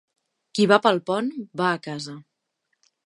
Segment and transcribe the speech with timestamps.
[0.59, 1.29] Qui va pel pont,
[1.63, 2.17] va a casa.